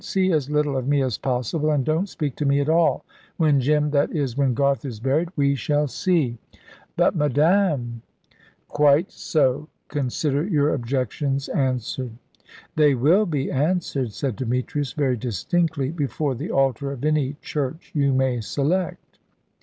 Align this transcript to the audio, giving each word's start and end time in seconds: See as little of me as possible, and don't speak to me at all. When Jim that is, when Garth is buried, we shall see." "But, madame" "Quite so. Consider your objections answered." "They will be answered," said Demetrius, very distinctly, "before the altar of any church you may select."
See 0.03 0.31
as 0.31 0.49
little 0.49 0.77
of 0.77 0.87
me 0.87 1.03
as 1.03 1.19
possible, 1.19 1.69
and 1.69 1.85
don't 1.85 2.09
speak 2.09 2.35
to 2.37 2.45
me 2.47 2.59
at 2.59 2.69
all. 2.69 3.05
When 3.37 3.59
Jim 3.59 3.91
that 3.91 4.09
is, 4.09 4.35
when 4.35 4.55
Garth 4.55 4.83
is 4.83 4.99
buried, 4.99 5.29
we 5.35 5.53
shall 5.53 5.85
see." 5.87 6.39
"But, 6.97 7.15
madame" 7.15 8.01
"Quite 8.67 9.11
so. 9.11 9.67
Consider 9.89 10.43
your 10.43 10.73
objections 10.73 11.49
answered." 11.49 12.13
"They 12.75 12.95
will 12.95 13.27
be 13.27 13.51
answered," 13.51 14.11
said 14.13 14.37
Demetrius, 14.37 14.93
very 14.93 15.17
distinctly, 15.17 15.91
"before 15.91 16.33
the 16.33 16.49
altar 16.49 16.91
of 16.91 17.05
any 17.05 17.33
church 17.43 17.91
you 17.93 18.11
may 18.11 18.41
select." 18.41 19.19